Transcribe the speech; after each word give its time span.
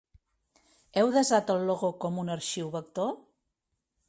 Heu 1.01 1.11
desat 1.17 1.53
el 1.57 1.61
logo 1.69 1.93
com 2.07 2.19
un 2.25 2.33
arxiu 2.39 2.73
vector? 2.79 3.15